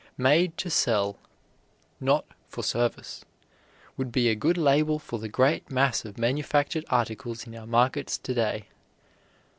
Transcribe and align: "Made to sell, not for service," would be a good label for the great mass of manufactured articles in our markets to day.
"Made 0.17 0.57
to 0.57 0.71
sell, 0.71 1.19
not 1.99 2.25
for 2.47 2.63
service," 2.63 3.23
would 3.97 4.11
be 4.11 4.29
a 4.29 4.35
good 4.35 4.57
label 4.57 4.97
for 4.97 5.19
the 5.19 5.29
great 5.29 5.69
mass 5.69 6.05
of 6.05 6.17
manufactured 6.17 6.85
articles 6.89 7.45
in 7.45 7.53
our 7.55 7.67
markets 7.67 8.17
to 8.17 8.33
day. 8.33 8.65